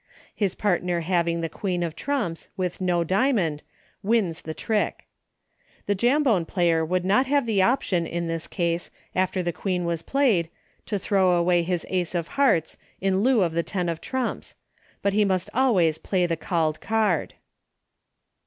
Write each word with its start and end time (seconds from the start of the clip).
His 0.33 0.55
partner 0.55 1.01
having 1.01 1.41
the 1.41 1.47
Queen 1.47 1.83
of 1.83 1.95
trumps, 1.95 2.49
with 2.57 2.81
no 2.81 3.03
diamond, 3.03 3.61
wins 4.01 4.41
the 4.41 4.55
trick. 4.55 5.05
The 5.85 5.93
Jambone 5.93 6.47
player 6.47 6.83
would 6.83 7.05
not 7.05 7.27
have 7.27 7.45
the 7.45 7.61
option, 7.61 8.07
in 8.07 8.27
this 8.27 8.47
case, 8.47 8.89
after 9.13 9.43
the 9.43 9.53
Queen 9.53 9.85
w^as 9.85 10.03
played, 10.03 10.49
to 10.87 10.97
throw 10.97 11.33
away 11.33 11.61
his 11.61 11.85
Ace 11.87 12.15
of 12.15 12.29
hearts, 12.29 12.79
in 12.99 13.19
lieu 13.21 13.43
of 13.43 13.51
the 13.53 13.61
ten 13.61 13.87
of 13.87 14.01
trumps, 14.01 14.55
but 15.03 15.13
must 15.13 15.51
always 15.53 15.99
play 15.99 16.25
the 16.25 16.35
called 16.35 16.81
card. 16.81 17.35